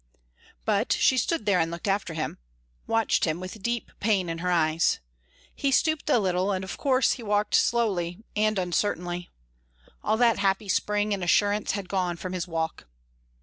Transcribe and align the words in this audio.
But 0.65 0.91
she 0.93 1.15
stood 1.15 1.45
there 1.45 1.59
and 1.59 1.69
looked 1.69 1.87
after 1.87 2.15
him 2.15 2.39
watched 2.87 3.25
him 3.25 3.39
with 3.39 3.61
deep 3.61 3.91
pain 3.99 4.29
in 4.29 4.39
her 4.39 4.49
eyes. 4.49 4.99
He 5.53 5.71
stooped 5.71 6.09
a 6.09 6.17
little, 6.17 6.51
and 6.51 6.63
of 6.63 6.75
course 6.75 7.11
he 7.13 7.21
walked 7.21 7.53
slowly, 7.53 8.23
and 8.35 8.57
uncertainly. 8.57 9.29
All 10.03 10.17
that 10.17 10.39
happy 10.39 10.69
spring 10.69 11.13
and 11.13 11.23
assurance 11.23 11.73
had 11.73 11.87
gone 11.87 12.17
from 12.17 12.33
his 12.33 12.47
walk. 12.47 12.87